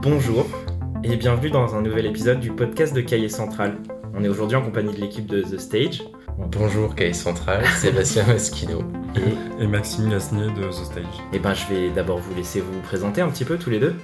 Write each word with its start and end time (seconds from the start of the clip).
Bonjour 0.00 0.46
et 1.02 1.16
bienvenue 1.16 1.50
dans 1.50 1.74
un 1.74 1.82
nouvel 1.82 2.06
épisode 2.06 2.38
du 2.38 2.52
podcast 2.52 2.94
de 2.94 3.00
Cahier 3.00 3.28
Central. 3.28 3.78
On 4.14 4.22
est 4.22 4.28
aujourd'hui 4.28 4.56
en 4.56 4.62
compagnie 4.62 4.94
de 4.94 5.00
l'équipe 5.00 5.26
de 5.26 5.42
The 5.42 5.58
Stage. 5.58 6.04
Bonjour 6.38 6.94
Cahier 6.94 7.12
Central, 7.12 7.66
Sébastien 7.78 8.24
Esquino. 8.28 8.84
Et, 9.58 9.66
Maxime 9.66 10.08
Gasnier 10.08 10.52
de 10.52 10.68
The 10.68 10.84
Stage. 10.84 11.04
Et 11.32 11.36
eh 11.36 11.38
ben 11.40 11.52
je 11.52 11.66
vais 11.66 11.90
d'abord 11.90 12.18
vous 12.18 12.32
laisser 12.36 12.60
vous 12.60 12.80
présenter 12.80 13.22
un 13.22 13.28
petit 13.28 13.44
peu 13.44 13.58
tous 13.58 13.70
les 13.70 13.80
deux. 13.80 13.96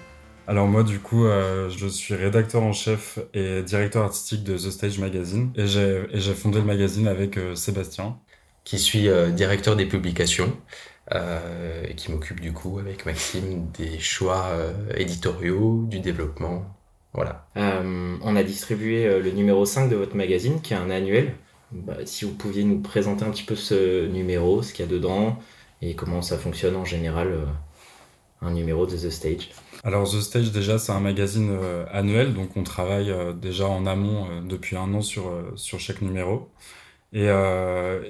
Alors 0.49 0.67
moi 0.67 0.83
du 0.83 0.99
coup 0.99 1.27
euh, 1.27 1.71
je 1.71 1.87
suis 1.87 2.15
rédacteur 2.15 2.65
en 2.65 2.73
chef 2.73 3.21
et 3.33 3.63
directeur 3.63 4.03
artistique 4.03 4.43
de 4.43 4.55
The 4.57 4.71
Stage 4.71 4.99
Magazine 4.99 5.53
et 5.55 5.67
j'ai 5.69 6.35
fondé 6.35 6.59
le 6.59 6.65
magazine 6.65 7.07
avec 7.07 7.39
euh, 7.39 7.55
Sébastien. 7.55 8.17
Qui 8.65 8.79
suis 8.79 9.09
euh, 9.09 9.31
directeur 9.31 9.77
des 9.77 9.87
publications 9.87 10.57
et 11.13 11.95
qui 11.97 12.11
m'occupe 12.11 12.41
du 12.41 12.55
coup 12.55 12.79
avec 12.79 13.05
Maxime 13.05 13.71
des 13.79 13.99
choix 13.99 14.49
éditoriaux, 14.97 15.85
du 15.87 16.01
développement. 16.01 16.65
Voilà. 17.13 17.47
on 17.55 18.35
a 18.35 18.43
distribué 18.43 19.21
le 19.21 19.31
numéro 19.31 19.67
5 19.67 19.91
de 19.91 19.97
votre 19.97 20.17
magazine 20.17 20.63
qui 20.63 20.73
est 20.73 20.79
un 20.79 20.89
annuel. 20.89 21.35
Bah, 21.73 21.99
si 22.07 22.25
vous 22.25 22.33
pouviez 22.33 22.65
nous 22.65 22.81
présenter 22.81 23.23
un 23.23 23.31
petit 23.31 23.43
peu 23.43 23.55
ce 23.55 24.07
numéro, 24.07 24.63
ce 24.63 24.73
qu'il 24.73 24.87
y 24.87 24.89
a 24.89 24.91
dedans 24.91 25.39
et 25.83 25.95
comment 25.95 26.23
ça 26.23 26.39
fonctionne 26.39 26.75
en 26.75 26.87
général 26.87 27.39
un 28.45 28.51
numéro 28.53 28.87
de 28.87 28.97
The 28.97 29.11
Stage. 29.11 29.51
Alors 29.83 30.09
The 30.09 30.21
Stage 30.21 30.53
déjà 30.53 30.79
c'est 30.79 30.93
un 30.93 31.01
magazine 31.01 31.51
euh, 31.51 31.85
annuel 31.93 32.35
donc 32.35 32.57
on 32.57 32.63
travaille 32.63 33.11
euh, 33.11 33.33
déjà 33.33 33.67
en 33.67 33.87
amont 33.87 34.27
euh, 34.27 34.41
depuis 34.43 34.77
un 34.77 34.93
an 34.95 35.03
sur, 35.03 35.31
sur 35.57 35.81
chaque 35.81 36.03
numéro 36.03 36.49
et, 37.15 37.27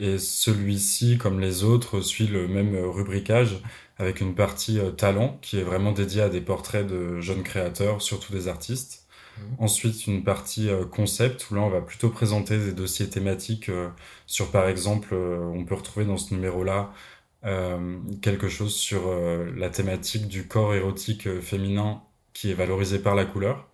et 0.00 0.18
celui-ci 0.18 1.18
comme 1.18 1.38
les 1.38 1.62
autres 1.62 2.00
suit 2.00 2.26
le 2.26 2.48
même 2.48 2.74
rubricage 2.76 3.60
avec 3.98 4.20
une 4.20 4.34
partie 4.34 4.80
talent 4.96 5.38
qui 5.42 5.60
est 5.60 5.62
vraiment 5.62 5.92
dédiée 5.92 6.22
à 6.22 6.28
des 6.28 6.40
portraits 6.40 6.86
de 6.86 7.20
jeunes 7.20 7.42
créateurs 7.42 8.02
surtout 8.02 8.32
des 8.32 8.48
artistes. 8.48 9.06
Mmh. 9.36 9.42
Ensuite 9.58 10.06
une 10.06 10.24
partie 10.24 10.70
concept 10.90 11.50
où 11.50 11.54
là 11.54 11.60
on 11.60 11.70
va 11.70 11.82
plutôt 11.82 12.08
présenter 12.08 12.58
des 12.58 12.72
dossiers 12.72 13.08
thématiques 13.08 13.70
sur 14.26 14.50
par 14.50 14.68
exemple 14.68 15.14
on 15.14 15.64
peut 15.64 15.74
retrouver 15.74 16.06
dans 16.06 16.16
ce 16.16 16.32
numéro 16.34 16.64
là 16.64 16.92
euh, 17.44 17.98
quelque 18.22 18.48
chose 18.48 18.74
sur 18.74 19.08
euh, 19.08 19.52
la 19.56 19.68
thématique 19.68 20.28
du 20.28 20.48
corps 20.48 20.74
érotique 20.74 21.26
euh, 21.26 21.42
féminin 21.42 22.02
qui 22.32 22.50
est 22.50 22.54
valorisé 22.54 22.98
par 22.98 23.14
la 23.14 23.26
couleur. 23.26 23.68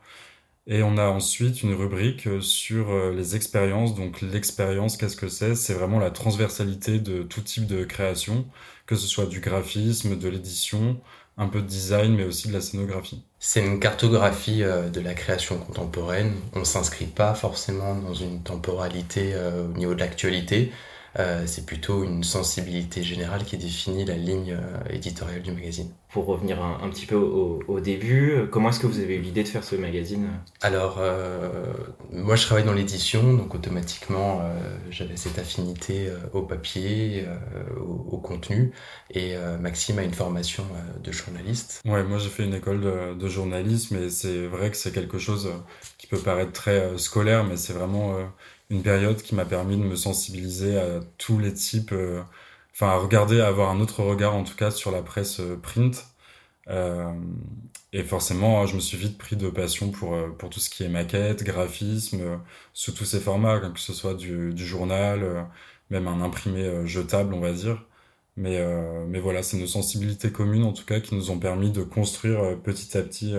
Et 0.72 0.84
on 0.84 0.96
a 0.98 1.08
ensuite 1.08 1.64
une 1.64 1.74
rubrique 1.74 2.28
sur 2.40 3.10
les 3.10 3.34
expériences. 3.34 3.96
Donc 3.96 4.20
l'expérience, 4.20 4.96
qu'est-ce 4.96 5.16
que 5.16 5.28
c'est? 5.28 5.56
C'est 5.56 5.74
vraiment 5.74 5.98
la 5.98 6.12
transversalité 6.12 7.00
de 7.00 7.24
tout 7.24 7.40
type 7.40 7.66
de 7.66 7.82
création, 7.82 8.46
que 8.86 8.94
ce 8.94 9.08
soit 9.08 9.26
du 9.26 9.40
graphisme, 9.40 10.16
de 10.16 10.28
l'édition, 10.28 11.00
un 11.36 11.48
peu 11.48 11.60
de 11.60 11.66
design, 11.66 12.14
mais 12.14 12.22
aussi 12.22 12.46
de 12.46 12.52
la 12.52 12.60
scénographie. 12.60 13.24
C'est 13.40 13.66
une 13.66 13.80
cartographie 13.80 14.60
de 14.60 15.00
la 15.00 15.14
création 15.14 15.58
contemporaine. 15.58 16.34
On 16.52 16.60
ne 16.60 16.64
s'inscrit 16.64 17.06
pas 17.06 17.34
forcément 17.34 17.96
dans 17.96 18.14
une 18.14 18.44
temporalité 18.44 19.34
au 19.36 19.76
niveau 19.76 19.94
de 19.94 20.00
l'actualité, 20.00 20.70
euh, 21.18 21.44
c'est 21.46 21.66
plutôt 21.66 22.04
une 22.04 22.22
sensibilité 22.22 23.02
générale 23.02 23.44
qui 23.44 23.56
définit 23.56 24.04
la 24.04 24.14
ligne 24.14 24.52
euh, 24.52 24.94
éditoriale 24.94 25.42
du 25.42 25.52
magazine. 25.52 25.90
Pour 26.10 26.26
revenir 26.26 26.62
un, 26.62 26.88
petit 26.88 27.06
peu 27.06 27.14
au, 27.14 27.80
début, 27.80 28.32
euh, 28.32 28.46
comment 28.46 28.70
est-ce 28.70 28.80
que 28.80 28.86
vous 28.86 28.98
avez 28.98 29.14
eu 29.14 29.20
l'idée 29.20 29.44
de 29.44 29.48
faire 29.48 29.62
ce 29.62 29.76
magazine? 29.76 30.28
Alors, 30.60 30.98
moi 32.12 32.34
je 32.34 32.44
travaille 32.44 32.64
dans 32.64 32.72
l'édition, 32.72 33.34
donc 33.34 33.54
automatiquement 33.54 34.42
j'avais 34.90 35.16
cette 35.16 35.38
affinité 35.38 36.10
au 36.32 36.42
papier, 36.42 37.26
au, 37.78 38.18
contenu, 38.18 38.72
et 39.10 39.36
Maxime 39.60 40.00
a 40.00 40.02
une 40.02 40.12
formation 40.12 40.64
de 41.02 41.12
journaliste. 41.12 41.80
Ouais, 41.84 42.02
moi 42.02 42.18
j'ai 42.18 42.28
fait 42.28 42.44
une 42.44 42.54
école 42.54 42.80
de, 42.80 43.14
de 43.14 43.28
journalisme, 43.28 43.96
et 43.96 44.10
c'est 44.10 44.46
vrai 44.46 44.70
que 44.70 44.76
c'est 44.76 44.92
quelque 44.92 45.18
chose 45.18 45.48
qui 45.96 46.08
peut 46.08 46.18
paraître 46.18 46.52
très 46.52 46.98
scolaire, 46.98 47.44
mais 47.44 47.56
c'est 47.56 47.72
vraiment 47.72 48.16
une 48.70 48.82
période 48.82 49.22
qui 49.22 49.34
m'a 49.34 49.44
permis 49.44 49.76
de 49.76 49.82
me 49.82 49.96
sensibiliser 49.96 50.78
à 50.78 51.00
tous 51.18 51.38
les 51.38 51.52
types, 51.54 51.92
euh, 51.92 52.22
enfin 52.72 52.88
à 52.88 52.96
regarder, 52.96 53.40
à 53.40 53.48
avoir 53.48 53.70
un 53.70 53.80
autre 53.80 54.02
regard 54.02 54.34
en 54.34 54.44
tout 54.44 54.56
cas 54.56 54.70
sur 54.70 54.90
la 54.92 55.02
presse 55.02 55.40
euh, 55.40 55.56
print. 55.60 56.06
Euh, 56.68 57.12
et 57.92 58.04
forcément, 58.04 58.66
je 58.66 58.76
me 58.76 58.80
suis 58.80 58.96
vite 58.98 59.18
pris 59.18 59.36
de 59.36 59.50
passion 59.50 59.90
pour, 59.90 60.16
pour 60.38 60.50
tout 60.50 60.60
ce 60.60 60.70
qui 60.70 60.84
est 60.84 60.88
maquette, 60.88 61.42
graphisme, 61.44 62.40
sous 62.74 62.92
tous 62.92 63.04
ces 63.04 63.20
formats, 63.20 63.60
que 63.60 63.80
ce 63.80 63.92
soit 63.94 64.14
du, 64.14 64.54
du 64.54 64.66
journal, 64.66 65.48
même 65.90 66.06
un 66.08 66.22
imprimé 66.22 66.86
jetable, 66.86 67.34
on 67.34 67.40
va 67.40 67.52
dire. 67.52 67.84
Mais, 68.36 68.58
mais 69.06 69.20
voilà, 69.20 69.42
c'est 69.42 69.58
nos 69.58 69.66
sensibilités 69.66 70.32
communes 70.32 70.64
en 70.64 70.72
tout 70.72 70.86
cas 70.86 71.00
qui 71.00 71.14
nous 71.14 71.30
ont 71.30 71.38
permis 71.38 71.70
de 71.70 71.82
construire 71.82 72.58
petit 72.62 72.96
à 72.96 73.02
petit 73.02 73.34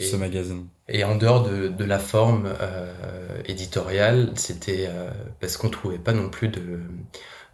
ce 0.00 0.16
magazine. 0.16 0.68
Et 0.88 1.04
en 1.04 1.16
dehors 1.16 1.42
de, 1.42 1.68
de 1.68 1.84
la 1.84 1.98
forme 1.98 2.52
euh, 2.60 3.42
éditoriale, 3.46 4.32
c'était 4.36 4.86
euh, 4.88 5.10
parce 5.40 5.56
qu'on 5.56 5.70
trouvait 5.70 5.98
pas 5.98 6.12
non 6.12 6.28
plus 6.28 6.48
de, 6.48 6.80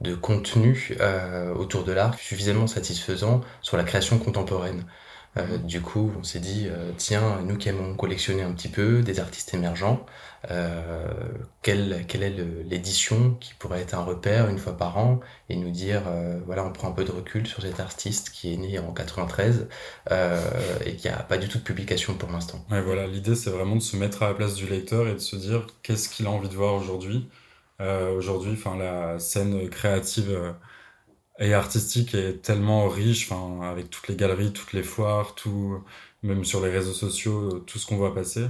de 0.01 0.15
contenu 0.15 0.97
euh, 1.01 1.55
autour 1.55 1.85
de 1.85 1.93
l'art 1.93 2.15
suffisamment 2.19 2.67
satisfaisant 2.67 3.43
sur 3.61 3.77
la 3.77 3.85
création 3.85 4.19
contemporaine. 4.19 4.85
Euh, 5.37 5.59
du 5.59 5.81
coup, 5.81 6.13
on 6.19 6.23
s'est 6.23 6.41
dit, 6.41 6.67
euh, 6.69 6.93
tiens, 6.97 7.41
nous 7.45 7.57
qui 7.57 7.69
aimons 7.69 7.95
collectionner 7.95 8.43
un 8.43 8.53
petit 8.53 8.69
peu 8.69 9.03
des 9.03 9.21
artistes 9.21 9.55
émergents, 9.55 10.05
euh, 10.51 11.07
quelle, 11.63 12.05
quelle 12.09 12.23
est 12.23 12.31
l'édition 12.65 13.37
qui 13.41 13.55
pourrait 13.55 13.81
être 13.81 13.95
un 13.95 14.03
repère 14.03 14.49
une 14.49 14.59
fois 14.59 14.77
par 14.77 14.97
an 14.99 15.21
et 15.49 15.57
nous 15.57 15.71
dire, 15.71 16.03
voilà, 16.47 16.65
on 16.65 16.73
prend 16.73 16.89
un 16.89 16.93
peu 16.93 17.05
de 17.05 17.11
recul 17.11 17.47
sur 17.47 17.63
cet 17.63 17.81
artiste 17.81 18.31
qui 18.31 18.53
est 18.53 18.57
né 18.57 18.79
en 18.79 18.93
93 18.93 19.69
et 20.85 20.97
qui 20.97 21.09
a 21.09 21.19
pas 21.23 21.39
du 21.39 21.49
tout 21.49 21.59
de 21.59 21.65
publication 21.65 22.15
pour 22.15 22.31
l'instant. 22.31 22.65
Ouais, 22.71 22.81
voilà, 22.81 23.07
l'idée 23.07 23.35
c'est 23.35 23.51
vraiment 23.51 23.77
de 23.77 23.83
se 23.83 23.97
mettre 23.97 24.23
à 24.23 24.29
la 24.29 24.35
place 24.35 24.55
du 24.55 24.67
lecteur 24.67 25.09
et 25.09 25.15
de 25.15 25.19
se 25.19 25.37
dire 25.37 25.67
qu'est-ce 25.83 26.09
qu'il 26.09 26.27
a 26.27 26.31
envie 26.31 26.49
de 26.49 26.55
voir 26.55 26.75
aujourd'hui. 26.75 27.29
aujourd'hui, 27.81 28.53
enfin, 28.53 28.77
la 28.77 29.19
scène 29.19 29.69
créative 29.71 30.55
et 31.39 31.55
artistique 31.55 32.15
est 32.15 32.43
tellement 32.43 32.89
riche, 32.89 33.31
enfin, 33.31 33.63
avec 33.69 33.91
toutes 33.91 34.09
les 34.09 34.17
galeries, 34.17 34.53
toutes 34.53 34.73
les 34.73 34.83
foires, 34.83 35.35
tout, 35.35 35.83
même 36.23 36.45
sur 36.45 36.65
les 36.65 36.71
réseaux 36.71 36.93
sociaux, 36.93 37.61
tout 37.61 37.79
ce 37.79 37.87
qu'on 37.87 37.97
voit 37.97 38.15
passer. 38.15 38.47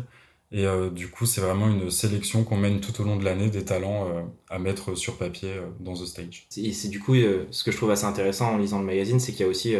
Et 0.50 0.66
euh, 0.66 0.88
du 0.88 1.10
coup, 1.10 1.26
c'est 1.26 1.42
vraiment 1.42 1.68
une 1.68 1.90
sélection 1.90 2.42
qu'on 2.42 2.56
mène 2.56 2.80
tout 2.80 2.98
au 3.02 3.04
long 3.04 3.16
de 3.16 3.24
l'année 3.24 3.50
des 3.50 3.64
talents 3.64 4.08
euh, 4.08 4.22
à 4.48 4.58
mettre 4.58 4.94
sur 4.94 5.18
papier 5.18 5.50
euh, 5.52 5.66
dans 5.80 5.92
The 5.92 6.06
Stage. 6.06 6.46
Et 6.56 6.72
c'est 6.72 6.88
du 6.88 7.00
coup, 7.00 7.14
ce 7.14 7.64
que 7.64 7.70
je 7.70 7.76
trouve 7.76 7.90
assez 7.90 8.06
intéressant 8.06 8.54
en 8.54 8.58
lisant 8.58 8.78
le 8.78 8.86
magazine, 8.86 9.20
c'est 9.20 9.32
qu'il 9.32 9.42
y 9.42 9.44
a 9.44 9.48
aussi 9.48 9.76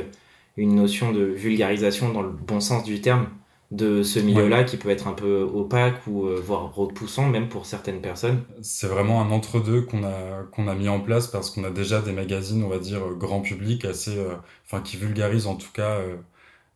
une 0.58 0.75
notion 0.75 1.12
de 1.12 1.22
vulgarisation 1.22 2.12
dans 2.12 2.22
le 2.22 2.30
bon 2.30 2.60
sens 2.60 2.84
du 2.84 3.00
terme 3.00 3.28
de 3.71 4.03
ce 4.03 4.19
milieu-là 4.19 4.65
qui 4.65 4.79
peut 4.79 4.89
être 4.89 5.09
un 5.09 5.12
peu 5.12 5.43
opaque 5.43 6.06
ou 6.06 6.27
euh, 6.27 6.41
voire 6.43 6.75
repoussant 6.75 7.29
même 7.29 7.49
pour 7.51 7.67
certaines 7.67 8.01
personnes. 8.01 8.43
C'est 8.62 8.87
vraiment 8.87 9.21
un 9.21 9.31
entre-deux 9.31 9.83
qu'on 9.83 10.05
a 10.05 10.45
qu'on 10.53 10.69
a 10.69 10.75
mis 10.75 10.89
en 10.89 11.01
place 11.01 11.27
parce 11.27 11.51
qu'on 11.51 11.65
a 11.65 11.71
déjà 11.71 12.01
des 12.01 12.12
magazines, 12.12 12.65
on 12.65 12.69
va 12.69 12.79
dire 12.79 13.01
grand 13.19 13.43
public 13.43 13.84
assez 13.84 14.17
euh, 14.17 14.37
enfin 14.65 14.81
qui 14.83 14.97
vulgarisent 14.97 15.47
en 15.47 15.56
tout 15.56 15.71
cas 15.73 16.01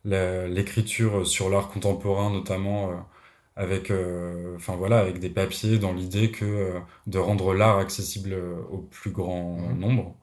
euh, 0.04 0.48
l'écriture 0.48 1.26
sur 1.26 1.48
l'art 1.48 1.70
contemporain 1.70 2.30
notamment 2.30 2.90
avec 3.56 3.92
enfin 4.56 4.76
voilà 4.76 4.98
avec 4.98 5.20
des 5.20 5.30
papiers 5.30 5.78
dans 5.78 5.92
l'idée 5.92 6.30
que 6.30 6.74
de 7.06 7.18
rendre 7.18 7.54
l'art 7.54 7.78
accessible 7.78 8.36
au 8.70 8.78
plus 8.78 9.10
grand 9.10 9.58
mmh. 9.58 9.78
nombre. 9.78 10.14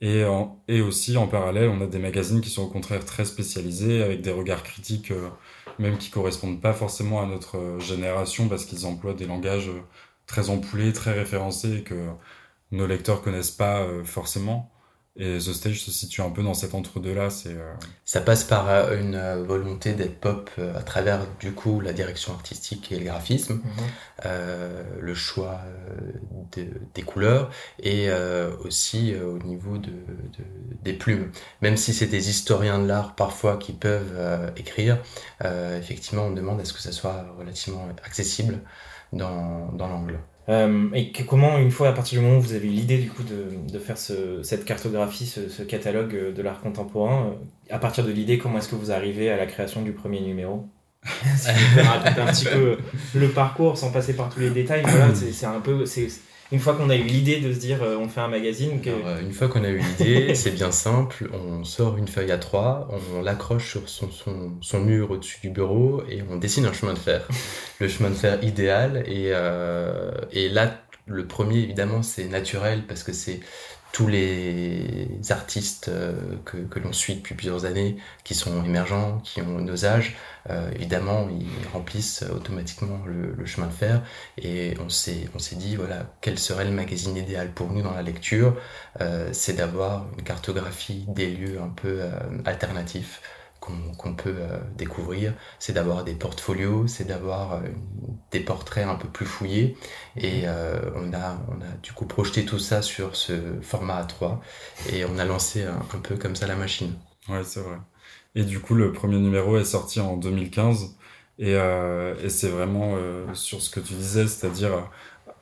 Et, 0.00 0.22
et 0.68 0.80
aussi 0.80 1.16
en 1.18 1.26
parallèle, 1.26 1.68
on 1.68 1.82
a 1.82 1.86
des 1.86 1.98
magazines 1.98 2.40
qui 2.40 2.48
sont 2.50 2.62
au 2.62 2.68
contraire 2.68 3.04
très 3.04 3.26
spécialisés 3.26 4.02
avec 4.02 4.22
des 4.22 4.32
regards 4.32 4.62
critiques 4.62 5.12
même 5.80 5.98
qui 5.98 6.10
correspondent 6.10 6.60
pas 6.60 6.74
forcément 6.74 7.22
à 7.22 7.26
notre 7.26 7.56
euh, 7.58 7.80
génération 7.80 8.48
parce 8.48 8.64
qu'ils 8.66 8.86
emploient 8.86 9.14
des 9.14 9.26
langages 9.26 9.68
euh, 9.68 9.80
très 10.26 10.50
ampoulés, 10.50 10.92
très 10.92 11.12
référencés 11.12 11.82
que 11.82 11.94
nos 12.70 12.86
lecteurs 12.86 13.22
connaissent 13.22 13.50
pas 13.50 13.80
euh, 13.80 14.04
forcément. 14.04 14.70
Et 15.16 15.38
The 15.38 15.52
Stage 15.52 15.82
se 15.82 15.90
situe 15.90 16.22
un 16.22 16.30
peu 16.30 16.42
dans 16.42 16.54
cet 16.54 16.74
entre-deux-là. 16.74 17.30
C'est, 17.30 17.56
Ça 18.04 18.20
passe 18.20 18.44
par 18.44 18.92
une 18.92 19.18
volonté 19.42 19.92
d'être 19.92 20.20
pop 20.20 20.50
à 20.58 20.82
travers, 20.82 21.26
du 21.40 21.52
coup, 21.52 21.80
la 21.80 21.92
direction 21.92 22.32
artistique 22.32 22.92
et 22.92 22.98
le 22.98 23.04
graphisme, 23.06 23.54
mhm. 23.54 24.30
le 25.00 25.14
choix 25.14 25.60
des 26.52 27.02
couleurs 27.02 27.50
et 27.82 28.08
aussi 28.64 29.14
au 29.16 29.38
niveau 29.38 29.78
de, 29.78 29.92
des 30.84 30.92
plumes. 30.92 31.32
Même 31.60 31.76
si 31.76 31.92
c'est 31.92 32.06
des 32.06 32.30
historiens 32.30 32.78
de 32.78 32.86
l'art 32.86 33.14
parfois 33.16 33.56
qui 33.56 33.72
peuvent 33.72 34.52
écrire, 34.56 34.98
effectivement, 35.42 36.26
on 36.26 36.32
demande 36.32 36.60
à 36.60 36.64
ce 36.64 36.72
que 36.72 36.80
ça 36.80 36.92
soit 36.92 37.26
relativement 37.36 37.88
accessible 38.04 38.60
dans, 39.12 39.72
dans 39.72 39.88
l'angle. 39.88 40.20
Euh, 40.48 40.88
et 40.94 41.12
comment, 41.12 41.58
une 41.58 41.70
fois 41.70 41.88
à 41.88 41.92
partir 41.92 42.18
du 42.18 42.24
moment 42.24 42.38
où 42.38 42.40
vous 42.40 42.54
avez 42.54 42.66
eu 42.66 42.70
l'idée 42.70 42.98
du 42.98 43.10
coup 43.10 43.22
de, 43.22 43.72
de 43.72 43.78
faire 43.78 43.98
ce, 43.98 44.42
cette 44.42 44.64
cartographie, 44.64 45.26
ce, 45.26 45.48
ce, 45.48 45.62
catalogue 45.62 46.14
euh, 46.14 46.32
de 46.32 46.42
l'art 46.42 46.60
contemporain, 46.60 47.26
euh, 47.26 47.74
à 47.74 47.78
partir 47.78 48.04
de 48.04 48.10
l'idée, 48.10 48.38
comment 48.38 48.58
est-ce 48.58 48.68
que 48.68 48.74
vous 48.74 48.90
arrivez 48.90 49.30
à 49.30 49.36
la 49.36 49.46
création 49.46 49.82
du 49.82 49.92
premier 49.92 50.20
numéro 50.20 50.66
Si 51.36 51.50
vous 51.52 51.68
pouvez 51.70 51.82
raconter 51.82 52.20
un 52.20 52.26
petit 52.26 52.46
peu 52.46 52.78
le 53.14 53.28
parcours 53.28 53.78
sans 53.78 53.92
passer 53.92 54.14
par 54.14 54.28
tous 54.28 54.40
les 54.40 54.50
détails, 54.50 54.82
voilà, 54.82 55.14
c'est 55.14 55.46
un 55.46 55.60
peu, 55.60 55.86
c'est 55.86 56.08
une 56.52 56.58
fois 56.58 56.74
qu'on 56.74 56.90
a 56.90 56.96
eu 56.96 57.02
l'idée 57.02 57.40
de 57.40 57.52
se 57.52 57.58
dire 57.58 57.78
on 57.82 58.08
fait 58.08 58.20
un 58.20 58.28
magazine 58.28 58.80
que... 58.80 58.90
Une 59.22 59.32
fois 59.32 59.48
qu'on 59.48 59.64
a 59.64 59.68
eu 59.68 59.78
l'idée, 59.78 60.34
c'est 60.34 60.50
bien 60.52 60.70
simple, 60.70 61.30
on 61.32 61.64
sort 61.64 61.96
une 61.96 62.08
feuille 62.08 62.32
à 62.32 62.38
trois, 62.38 62.88
on, 63.16 63.22
l'accroche 63.22 63.76
sur 63.88 63.88
son, 63.88 64.80
mur 64.80 65.10
au-dessus 65.10 65.40
du 65.40 65.50
bureau 65.50 66.02
et 66.08 66.22
on 66.30 66.36
dessine 66.36 66.66
un 66.66 66.72
chemin 66.72 66.94
de 66.94 66.98
fer. 66.98 67.26
le 67.80 67.88
chemin 67.88 68.10
de 68.10 68.14
fer 68.14 68.42
idéal 68.42 69.04
et, 69.06 69.32
et 70.32 70.48
là, 70.48 70.80
le 71.06 71.26
premier 71.26 71.58
évidemment 71.58 72.02
c'est 72.02 72.26
naturel 72.26 72.84
parce 72.86 73.02
que 73.02 73.12
c'est 73.12 73.40
tous 73.92 74.06
les 74.06 75.08
artistes 75.30 75.88
euh, 75.88 76.12
que, 76.44 76.78
l'on 76.78 76.92
suit 76.92 77.16
depuis 77.16 77.34
plusieurs 77.34 77.64
années, 77.64 77.96
qui 78.24 78.34
sont 78.34 78.64
émergents, 78.64 79.18
qui 79.24 79.42
ont 79.42 79.60
nos 79.60 79.84
âges, 79.84 80.16
euh, 80.48 80.70
évidemment, 80.74 81.28
ils 81.28 81.68
remplissent 81.72 82.24
automatiquement 82.34 83.00
le, 83.06 83.44
chemin 83.46 83.66
de 83.66 83.72
fer. 83.72 84.02
Et 84.38 84.74
on 84.84 84.88
s'est, 84.88 85.28
dit, 85.52 85.76
voilà, 85.76 86.06
quel 86.20 86.38
serait 86.38 86.64
le 86.64 86.70
magazine 86.70 87.16
idéal 87.16 87.50
pour 87.52 87.72
nous 87.72 87.82
dans 87.82 87.94
la 87.94 88.02
lecture? 88.02 88.56
Euh, 89.00 89.30
C'est 89.32 89.54
d'avoir 89.54 90.06
une 90.16 90.24
cartographie 90.24 91.04
des 91.08 91.28
lieux 91.28 91.60
un 91.60 91.68
peu 91.68 92.02
alternatifs 92.44 93.20
qu'on 93.60 94.14
peut 94.14 94.34
euh, 94.38 94.58
découvrir, 94.76 95.34
c'est 95.58 95.74
d'avoir 95.74 96.02
des 96.02 96.14
portfolios, 96.14 96.86
c'est 96.86 97.04
d'avoir 97.04 97.54
euh, 97.54 97.60
des 98.30 98.40
portraits 98.40 98.86
un 98.86 98.94
peu 98.94 99.08
plus 99.08 99.26
fouillés. 99.26 99.76
Et 100.16 100.42
euh, 100.44 100.80
on, 100.96 101.12
a, 101.12 101.38
on 101.48 101.60
a 101.60 101.70
du 101.82 101.92
coup 101.92 102.06
projeté 102.06 102.44
tout 102.44 102.58
ça 102.58 102.80
sur 102.82 103.16
ce 103.16 103.60
format 103.60 104.02
A3 104.02 104.38
et 104.92 105.04
on 105.04 105.18
a 105.18 105.24
lancé 105.24 105.64
un, 105.64 105.98
peu 106.02 106.16
comme 106.16 106.36
ça 106.36 106.46
la 106.46 106.56
machine. 106.56 106.94
Ouais, 107.28 107.44
c'est 107.44 107.60
vrai. 107.60 107.76
Et 108.34 108.44
du 108.44 108.60
coup, 108.60 108.74
le 108.74 108.92
premier 108.92 109.18
numéro 109.18 109.58
est 109.58 109.64
sorti 109.64 110.00
en 110.00 110.16
2015 110.16 110.96
et, 111.38 111.52
et 111.52 112.28
c'est 112.28 112.48
vraiment 112.48 112.96
sur 113.34 113.60
ce 113.60 113.70
que 113.70 113.80
tu 113.80 113.94
disais, 113.94 114.28
c'est-à-dire 114.28 114.88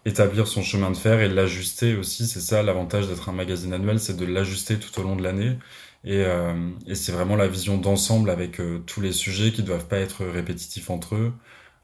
établir 0.07 0.47
son 0.47 0.63
chemin 0.63 0.91
de 0.91 0.97
fer 0.97 1.21
et 1.21 1.29
l'ajuster 1.29 1.97
aussi. 1.97 2.27
C'est 2.27 2.41
ça 2.41 2.63
l'avantage 2.63 3.09
d'être 3.09 3.29
un 3.29 3.33
magazine 3.33 3.75
annuel, 3.75 4.01
c'est 4.01 4.17
de 4.17 4.25
l'ajuster 4.25 4.79
tout 4.79 4.99
au 5.01 5.03
long 5.03 5.17
de 5.17 5.23
l'année 5.23 5.59
et, 6.05 6.23
euh, 6.25 6.71
et 6.87 6.95
c'est 6.95 7.13
vraiment 7.13 7.37
la 7.37 7.49
vision 7.49 7.79
d'ensemble 7.79 8.31
avec 8.31 8.61
euh, 8.61 8.79
tous 8.87 9.01
les 9.01 9.13
sujets 9.13 9.53
qui 9.53 9.63
doivent 9.63 9.89
pas 9.89 9.99
être 9.99 10.25
répétitifs 10.25 10.91
entre 10.91 11.17
eux. 11.17 11.33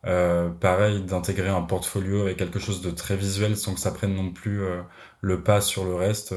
Euh, 0.06 0.50
pareil, 0.50 1.02
d'intégrer 1.02 1.48
un 1.48 1.62
portfolio 1.62 2.22
avec 2.22 2.36
quelque 2.36 2.58
chose 2.58 2.82
de 2.82 2.90
très 2.90 3.16
visuel 3.16 3.56
sans 3.56 3.74
que 3.74 3.80
ça 3.80 3.90
prenne 3.90 4.14
non 4.14 4.30
plus 4.30 4.62
euh, 4.62 4.82
le 5.20 5.42
pas 5.42 5.60
sur 5.60 5.84
le 5.84 5.94
reste. 5.94 6.34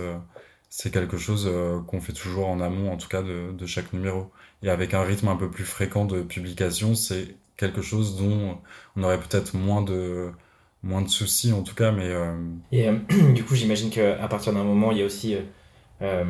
c'est 0.70 0.92
quelque 0.92 1.18
chose 1.18 1.50
qu'on 1.88 2.02
fait 2.02 2.14
toujours 2.14 2.48
en 2.50 2.60
amont, 2.62 2.92
en 2.92 2.98
tout 2.98 3.08
cas, 3.10 3.22
de, 3.22 3.52
de, 3.52 3.66
chaque 3.66 3.94
numéro. 3.94 4.32
Et 4.64 4.70
avec 4.70 4.94
un 4.94 5.04
rythme 5.04 5.28
un 5.30 5.36
peu 5.36 5.50
plus 5.50 5.66
fréquent 5.66 6.06
de 6.06 6.22
publication, 6.22 6.96
c'est 6.96 7.36
quelque 7.58 7.82
chose 7.82 8.18
dont 8.18 8.60
on 8.96 9.04
aurait 9.04 9.20
peut-être 9.20 9.56
moins 9.56 9.82
de 9.82 10.32
moins 10.84 11.02
de 11.02 11.10
soucis 11.10 11.52
en 11.54 11.64
tout 11.64 11.74
cas 11.74 11.92
mais 11.92 12.14
et 12.72 12.88
du 13.34 13.44
coup 13.44 13.56
j'imagine 13.56 13.90
qu'à 13.90 14.28
partir 14.28 14.54
d'un 14.54 14.64
moment 14.64 14.92
il 14.92 15.00
y 15.00 15.02
a 15.02 15.06
aussi 15.06 15.36
euh, 16.02 16.26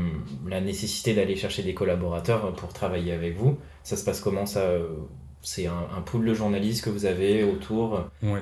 la 0.47 0.61
nécessité 0.61 1.13
d'aller 1.13 1.35
chercher 1.35 1.63
des 1.63 1.73
collaborateurs 1.73 2.53
pour 2.53 2.73
travailler 2.73 3.11
avec 3.11 3.35
vous. 3.37 3.57
Ça 3.83 3.97
se 3.97 4.03
passe 4.05 4.21
comment 4.21 4.45
ça 4.45 4.61
euh, 4.61 4.87
C'est 5.41 5.67
un, 5.67 5.87
un, 5.95 6.01
pool 6.01 6.25
de 6.25 6.33
journalistes 6.33 6.83
que 6.83 6.89
vous 6.89 7.05
avez 7.05 7.43
autour 7.43 8.09
Oui. 8.23 8.39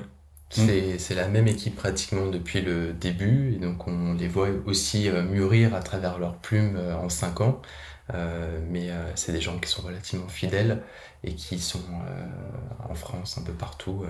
C'est 0.48 1.14
la 1.14 1.28
même 1.28 1.48
équipe 1.48 1.76
pratiquement 1.76 2.26
depuis 2.26 2.60
le 2.60 2.92
début, 2.92 3.54
et 3.54 3.58
donc 3.58 3.86
on 3.88 4.14
les 4.14 4.28
voit 4.28 4.48
aussi 4.66 5.08
euh, 5.08 5.22
mûrir 5.22 5.74
à 5.74 5.80
travers 5.80 6.18
leurs 6.18 6.36
plumes 6.36 6.78
en 6.78 7.08
5 7.08 7.40
ans. 7.40 7.60
Euh, 8.14 8.60
mais 8.70 8.90
euh, 8.90 9.10
c'est 9.16 9.32
des 9.32 9.40
gens 9.40 9.58
qui 9.58 9.68
sont 9.68 9.82
relativement 9.82 10.28
fidèles 10.28 10.82
et 11.24 11.34
qui 11.34 11.58
sont 11.58 11.82
en 12.88 12.94
France 12.94 13.38
un 13.38 13.42
peu 13.42 13.52
partout. 13.52 14.04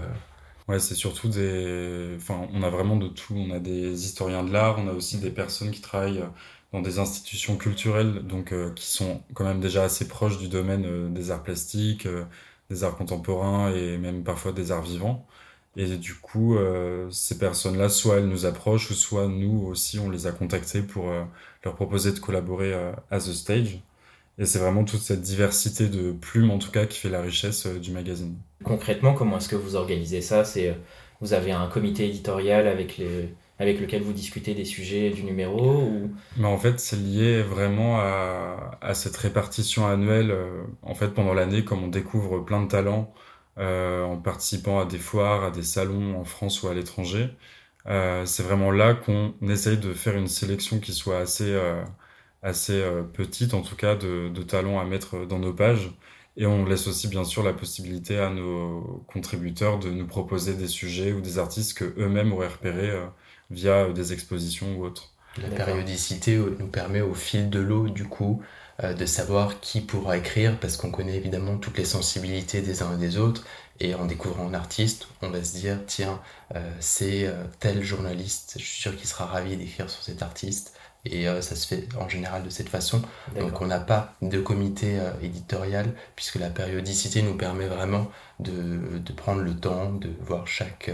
Ouais, 0.69 0.81
c'est 0.81 0.97
surtout 0.97 1.29
des. 1.29 2.15
Enfin, 2.17 2.49
on 2.53 2.63
a 2.63 2.71
vraiment 2.71 2.97
de 2.97 3.07
tout. 3.09 3.35
On 3.37 3.51
a 3.53 3.61
des 3.61 4.05
historiens 4.05 4.43
de 4.43 4.53
l'art, 4.53 4.79
on 4.79 4.89
a 4.89 4.93
aussi 4.93 5.19
des 5.19 5.31
personnes 5.31 5.71
qui 5.71 5.81
travaillent 5.81 6.25
dans 6.73 6.81
des 6.83 6.99
institutions 6.99 7.57
culturelles, 7.57 8.27
donc 8.27 8.53
euh, 8.53 8.73
qui 8.75 8.87
sont 8.87 9.23
quand 9.35 9.45
même 9.45 9.61
déjà 9.61 9.85
assez 9.85 10.09
proches 10.09 10.39
du 10.39 10.49
domaine 10.49 10.85
euh, 10.85 11.09
des 11.09 11.31
arts 11.31 11.43
plastiques, 11.45 12.07
euh, 12.07 12.25
des 12.71 12.83
arts 12.83 12.97
contemporains 12.97 13.73
et 13.73 13.97
même 13.99 14.25
parfois 14.25 14.51
des 14.53 14.73
arts 14.73 14.83
vivants. 14.83 15.25
Et 15.77 15.97
du 15.99 16.15
coup, 16.15 16.57
ces 17.11 17.37
personnes-là, 17.39 17.91
soit 17.91 18.17
elles 18.17 18.29
nous 18.29 18.47
approchent, 18.47 18.93
soit 18.95 19.29
nous 19.29 19.61
aussi, 19.67 19.99
on 19.99 20.09
les 20.11 20.27
a 20.27 20.33
contactées 20.33 20.81
pour 20.83 21.11
leur 21.65 21.75
proposer 21.75 22.12
de 22.12 22.19
collaborer 22.19 22.73
à 23.11 23.19
The 23.19 23.33
Stage. 23.35 23.81
Et 24.39 24.47
c'est 24.47 24.59
vraiment 24.59 24.85
toute 24.85 25.03
cette 25.03 25.23
diversité 25.23 25.89
de 25.89 26.12
plumes, 26.12 26.51
en 26.51 26.59
tout 26.59 26.71
cas, 26.71 26.87
qui 26.87 26.99
fait 27.01 27.11
la 27.11 27.23
richesse 27.23 27.67
du 27.67 27.93
magazine. 27.93 28.37
Concrètement, 28.67 29.15
comment 29.15 29.39
est-ce 29.39 29.49
que 29.49 29.57
vous 29.57 29.77
organisez 29.77 30.21
ça? 30.21 30.45
C'est 30.45 30.77
vous 31.21 31.33
avez 31.33 31.53
un 31.53 31.69
comité 31.69 32.07
éditorial 32.07 32.67
avec 32.67 32.99
lequel 32.99 34.03
vous 34.03 34.13
discutez 34.13 34.55
des 34.55 34.65
sujets 34.65 35.11
du 35.11 35.23
numéro 35.23 35.89
en 36.43 36.59
fait, 36.59 36.81
c'est 36.81 36.97
lié 36.97 37.43
vraiment 37.43 37.99
à, 38.01 38.93
cette 38.95 39.17
répartition 39.17 39.87
annuelle. 39.87 40.31
Euh, 40.31 40.65
en 40.83 40.95
fait, 40.95 41.09
pendant 41.09 41.33
l'année, 41.33 41.65
comme 41.65 41.85
on 41.85 41.89
découvre 41.89 42.41
plein 42.41 42.63
de 42.63 42.69
talents 42.69 43.15
euh, 43.59 44.03
en 44.05 44.17
participant 44.17 44.81
à 44.81 44.85
des 44.85 44.99
foires, 44.99 45.45
à 45.45 45.51
des 45.51 45.62
salons 45.62 46.19
en 46.19 46.25
France 46.25 46.62
ou 46.62 46.69
à 46.69 46.75
l'étranger, 46.75 47.31
euh, 47.89 48.27
c'est 48.27 48.43
vraiment 48.43 48.71
là 48.73 48.95
qu'on 48.95 49.35
essaye 49.49 49.79
de 49.79 49.93
faire 49.95 50.17
une 50.17 50.27
sélection 50.29 50.81
qui 50.81 50.93
soit 50.93 51.19
assez, 51.19 51.53
euh, 51.53 51.85
assez 52.43 52.81
euh, 52.81 53.03
petite, 53.03 53.55
en 53.55 53.62
tout 53.62 53.77
cas, 53.77 53.95
de 53.97 54.43
talents 54.43 54.81
à 54.81 54.85
mettre 54.85 55.27
dans 55.27 55.39
nos 55.39 55.53
pages. 55.53 55.91
Et 56.37 56.47
on 56.47 56.65
laisse 56.65 56.87
aussi 56.87 57.09
bien 57.09 57.25
sûr 57.25 57.43
la 57.43 57.53
possibilité 57.53 58.19
à 58.19 58.29
nos 58.29 59.03
contributeurs 59.06 59.79
de 59.79 59.91
nous 59.91 60.06
proposer 60.06 60.55
des 60.55 60.69
sujets 60.69 61.12
ou 61.12 61.21
des 61.21 61.38
artistes 61.38 61.79
que 61.79 61.94
eux-mêmes 61.99 62.33
auraient 62.33 62.49
repérés 62.49 62.93
via 63.50 63.88
des 63.88 64.12
expositions 64.12 64.77
ou 64.77 64.85
autres. 64.85 65.12
La 65.41 65.49
périodicité 65.49 66.37
nous 66.37 66.67
permet 66.67 67.00
au 67.00 67.15
fil 67.15 67.50
de 67.50 67.59
l'eau, 67.59 67.88
du 67.88 68.05
coup, 68.05 68.43
euh, 68.83 68.93
de 68.93 69.06
savoir 69.06 69.61
qui 69.61 69.81
pourra 69.81 70.19
écrire, 70.19 70.61
parce 70.61 70.77
qu'on 70.77 70.91
connaît 70.91 71.17
évidemment 71.17 71.56
toutes 71.56 71.79
les 71.79 71.87
sensibilités 71.87 72.61
des 72.61 72.83
uns 72.83 72.94
et 72.94 72.99
des 72.99 73.17
autres, 73.17 73.43
et 73.81 73.94
en 73.94 74.05
découvrant 74.05 74.49
un 74.49 74.55
artiste, 74.55 75.09
on 75.23 75.31
va 75.31 75.43
se 75.43 75.56
dire, 75.56 75.79
tiens, 75.87 76.21
euh, 76.55 76.71
c'est 76.79 77.27
euh, 77.27 77.44
tel 77.59 77.83
journaliste, 77.83 78.56
je 78.59 78.65
suis 78.65 78.83
sûr 78.83 78.94
qu'il 78.94 79.09
sera 79.09 79.25
ravi 79.25 79.56
d'écrire 79.56 79.88
sur 79.88 80.03
cet 80.03 80.23
artiste, 80.23 80.75
et 81.06 81.26
ça 81.43 81.56
se 81.56 81.67
fait 81.67 81.88
en 81.99 82.08
général 82.08 82.43
de 82.43 82.50
cette 82.50 82.69
façon. 82.69 83.03
Donc 83.38 83.61
on 83.61 83.67
n'a 83.67 83.81
pas 83.81 84.14
de 84.23 84.41
comité 84.41 84.99
éditorial, 85.23 85.94
puisque 86.14 86.37
la 86.37 86.50
périodicité 86.50 87.23
nous 87.23 87.37
permet 87.37 87.67
vraiment 87.67 88.11
de, 88.41 88.99
de 88.99 89.12
prendre 89.12 89.43
le 89.43 89.55
temps 89.56 89.93
de 89.93 90.11
voir 90.20 90.47
chaque, 90.47 90.91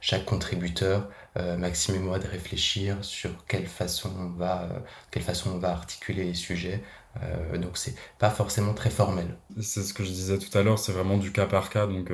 chaque 0.00 0.24
contributeur, 0.24 1.08
euh, 1.38 1.56
Maxime 1.56 1.94
et 1.94 1.98
moi 1.98 2.18
de 2.18 2.26
réfléchir 2.26 3.02
sur 3.02 3.30
quelle 3.46 3.66
façon 3.66 4.10
on 4.18 4.28
va, 4.38 4.64
euh, 4.64 4.78
quelle 5.10 5.22
façon 5.22 5.52
on 5.54 5.58
va 5.58 5.70
articuler 5.70 6.24
les 6.24 6.34
sujets. 6.34 6.84
Euh, 7.22 7.56
donc 7.56 7.78
c'est 7.78 7.94
pas 8.18 8.28
forcément 8.30 8.74
très 8.74 8.90
formel. 8.90 9.38
C'est 9.60 9.82
ce 9.82 9.94
que 9.94 10.04
je 10.04 10.10
disais 10.10 10.38
tout 10.38 10.56
à 10.56 10.62
l'heure, 10.62 10.78
c'est 10.78 10.92
vraiment 10.92 11.16
du 11.16 11.32
cas 11.32 11.46
par 11.46 11.70
cas, 11.70 11.86
donc 11.86 12.12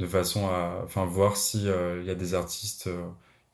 de 0.00 0.06
façon 0.06 0.48
à, 0.48 0.82
enfin 0.84 1.04
voir 1.04 1.36
si 1.36 1.66
il 1.66 2.04
y 2.04 2.10
a 2.10 2.14
des 2.14 2.34
artistes 2.34 2.88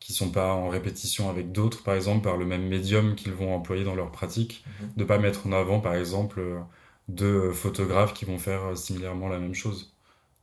qui 0.05 0.13
sont 0.13 0.29
pas 0.29 0.53
en 0.53 0.69
répétition 0.69 1.31
avec 1.31 1.51
d'autres, 1.51 1.81
par 1.81 1.95
exemple 1.95 2.21
par 2.21 2.37
le 2.37 2.45
même 2.45 2.67
médium 2.67 3.15
qu'ils 3.15 3.33
vont 3.33 3.55
employer 3.55 3.83
dans 3.83 3.95
leur 3.95 4.11
pratique, 4.11 4.63
mhm. 4.67 4.89
de 4.97 5.03
pas 5.03 5.17
mettre 5.17 5.47
en 5.47 5.51
avant 5.51 5.79
par 5.79 5.95
exemple 5.95 6.41
deux 7.07 7.51
photographes 7.51 8.13
qui 8.13 8.25
vont 8.25 8.37
faire 8.37 8.77
similairement 8.77 9.29
la 9.29 9.39
même 9.39 9.55
chose. 9.55 9.95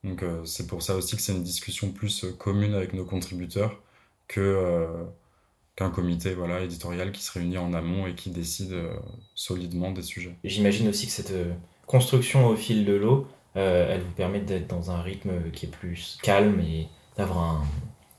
Donc 0.03 0.25
c'est 0.45 0.67
pour 0.67 0.83
ça 0.83 0.97
aussi 0.97 1.15
que 1.15 1.23
c'est 1.23 1.33
une 1.33 1.45
discussion 1.45 1.93
plus 1.93 2.27
commune 2.39 2.75
avec 2.75 2.93
nos 2.93 3.05
contributeurs 3.05 3.81
que 4.33 4.41
euh, 4.41 5.05
qu'un 5.77 5.91
comité 5.91 6.35
voilà, 6.35 6.61
éditorial 6.61 7.13
qui 7.13 7.23
se 7.23 7.33
réunit 7.33 7.59
en 7.59 7.73
amont 7.73 8.07
et 8.07 8.15
qui 8.15 8.31
décide 8.31 8.73
euh, 8.73 8.95
solidement 9.35 9.91
des 9.91 10.03
sujets. 10.03 10.35
J'imagine 10.45 10.89
aussi 10.89 11.07
que 11.07 11.13
cette 11.13 11.31
euh, 11.31 11.53
construction 11.87 12.47
au 12.49 12.57
fil 12.57 12.85
de 12.85 12.95
l'eau, 12.95 13.27
elle 13.55 14.01
vous 14.01 14.13
permet 14.13 14.41
d'être 14.41 14.67
dans 14.67 14.91
un 14.91 15.03
rythme 15.03 15.51
qui 15.53 15.67
est 15.67 15.69
plus 15.69 16.19
calme 16.23 16.59
et 16.61 16.89
d'avoir 17.19 17.39
un, 17.39 17.65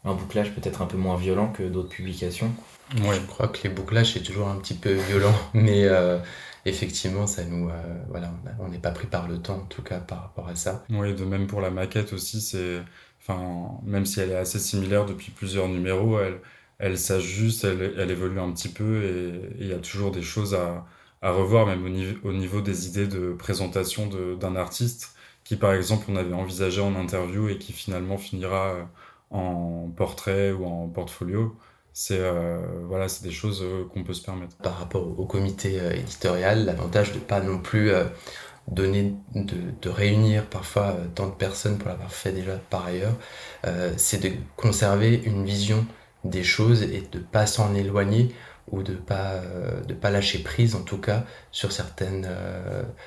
un, 0.03 0.13
bouclage 0.13 0.53
peut-être 0.53 0.81
un 0.81 0.85
peu 0.85 0.97
moins 0.97 1.17
violent 1.17 1.51
que 1.51 1.63
d'autres 1.63 1.89
publications. 1.89 2.51
Ouais. 2.97 3.15
Je 3.15 3.25
crois 3.27 3.47
que 3.47 3.59
les 3.63 3.69
bouclages 3.69 4.13
c'est 4.13 4.23
toujours 4.23 4.49
un 4.49 4.57
petit 4.57 4.75
peu 4.75 4.93
violent, 5.09 5.35
mais 5.53 5.87
effectivement 6.65 7.27
ça 7.27 7.43
nous 7.43 7.69
voilà 8.09 8.31
on 8.59 8.69
n'est 8.69 8.79
pas 8.79 8.91
pris 8.91 9.07
par 9.07 9.27
le 9.27 9.39
temps 9.39 9.57
en 9.57 9.65
tout 9.65 9.81
cas 9.81 9.99
par 9.99 10.21
rapport 10.21 10.47
à 10.47 10.55
ça. 10.55 10.83
Oui, 10.89 11.13
de 11.13 11.25
même 11.25 11.47
pour 11.47 11.61
la 11.61 11.69
maquette 11.69 12.13
aussi 12.13 12.41
c'est 12.41 12.81
Enfin, 13.25 13.79
même 13.83 14.05
si 14.05 14.19
elle 14.19 14.31
est 14.31 14.35
assez 14.35 14.59
similaire 14.59 15.05
depuis 15.05 15.31
plusieurs 15.31 15.69
numéros, 15.69 16.19
elle, 16.19 16.41
elle 16.79 16.97
s'ajuste, 16.97 17.63
elle, 17.63 17.93
elle, 17.97 18.11
évolue 18.11 18.39
un 18.39 18.51
petit 18.51 18.67
peu 18.69 19.03
et 19.03 19.61
il 19.61 19.67
y 19.67 19.73
a 19.73 19.79
toujours 19.79 20.11
des 20.11 20.21
choses 20.21 20.53
à, 20.55 20.85
à 21.21 21.31
revoir, 21.31 21.65
même 21.65 21.85
au 21.85 21.89
niveau, 21.89 22.17
au 22.23 22.33
niveau, 22.33 22.59
des 22.61 22.87
idées 22.87 23.07
de 23.07 23.33
présentation 23.33 24.07
d'un 24.35 24.55
artiste 24.57 25.15
qui, 25.45 25.55
par 25.55 25.73
exemple, 25.73 26.05
on 26.09 26.17
avait 26.17 26.33
envisagé 26.33 26.81
en 26.81 26.95
interview 26.95 27.47
et 27.49 27.57
qui 27.57 27.71
finalement 27.73 28.17
finira 28.17 28.73
euh, 28.73 28.83
en 29.33 29.89
portrait 29.95 30.51
ou 30.51 30.65
en 30.65 30.87
portfolio. 30.87 31.55
C'est 31.93 32.19
euh, 32.19 32.59
voilà, 32.87 33.07
c'est 33.07 33.23
des 33.23 33.31
choses 33.31 33.61
euh, 33.63 33.85
qu'on 33.93 34.03
peut 34.03 34.13
se 34.13 34.23
permettre. 34.23 34.55
Par 34.57 34.79
rapport 34.79 35.19
au 35.19 35.25
comité 35.25 35.79
éditorial, 35.95 36.65
l'avantage 36.65 37.13
de 37.13 37.19
pas 37.19 37.41
non 37.41 37.59
plus 37.59 37.91
donner, 38.67 39.15
de, 39.35 39.89
réunir 39.89 40.45
parfois 40.45 40.91
euh, 40.91 41.05
tant 41.13 41.27
de 41.27 41.33
personnes 41.33 41.77
pour 41.77 41.89
l'avoir 41.89 42.11
fait 42.11 42.31
déjà 42.31 42.57
par 42.69 42.85
ailleurs, 42.85 43.15
euh, 43.65 43.93
c'est 43.97 44.21
de 44.21 44.31
conserver 44.55 45.21
une 45.25 45.45
vision 45.45 45.85
des 46.23 46.43
choses 46.43 46.83
et 46.83 47.03
de 47.11 47.19
pas 47.19 47.45
s'en 47.45 47.75
éloigner 47.75 48.33
ou 48.73 48.83
de 48.83 48.93
pas 48.93 49.41
de 49.87 49.93
pas 49.93 50.09
lâcher 50.09 50.39
prise 50.39 50.75
en 50.75 50.81
tout 50.81 50.97
cas 50.97 51.25
sur 51.51 51.71
certaines 51.71 52.27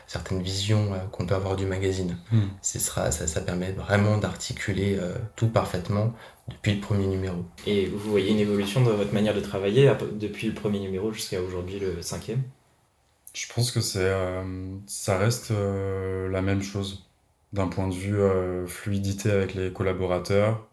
certaines 0.07 0.43
visions 0.43 0.93
qu'on 1.13 1.27
peut 1.27 1.35
avoir 1.35 1.57
du 1.57 1.67
magazine. 1.67 2.17
Hmm. 2.31 2.49
sera 2.63 3.11
ça, 3.11 3.27
ça 3.27 3.41
permet 3.41 3.73
vraiment 3.73 4.19
d'articuler 4.19 4.99
tout 5.35 5.49
parfaitement 5.49 6.15
depuis 6.49 6.75
le 6.75 6.81
premier 6.81 7.07
numéro. 7.07 7.45
Et 7.67 7.87
vous 7.87 8.11
voyez 8.11 8.31
une 8.31 8.39
évolution 8.39 8.81
dans 8.81 8.97
votre 8.97 9.13
manière 9.13 9.35
de 9.35 9.41
travailler 9.41 9.93
depuis 10.13 10.47
le 10.47 10.55
premier 10.55 10.79
numéro 10.79 11.13
jusqu'à 11.13 11.43
aujourd'hui 11.43 11.79
le 11.79 12.01
cinquième? 12.03 12.43
Je 13.37 13.53
pense 13.53 13.71
que 13.71 13.83
c'est, 13.83 13.99
euh, 14.01 14.43
ça 14.87 15.19
reste 15.19 15.51
euh, 15.51 16.27
la 16.31 16.41
même 16.41 16.63
chose 16.63 17.07
d'un 17.53 17.69
point 17.69 17.87
de 17.87 17.95
vue 17.95 18.19
euh, 18.19 18.67
fluidité 18.67 19.31
avec 19.31 19.55
les 19.55 19.71
collaborateurs. 19.71 20.67